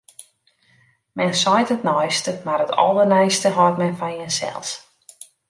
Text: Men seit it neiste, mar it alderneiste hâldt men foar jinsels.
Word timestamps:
Men 1.19 1.33
seit 1.41 1.73
it 1.75 1.85
neiste, 1.89 2.33
mar 2.47 2.63
it 2.65 2.73
alderneiste 2.85 3.49
hâldt 3.57 3.79
men 3.81 3.97
foar 3.99 4.13
jinsels. 4.17 4.69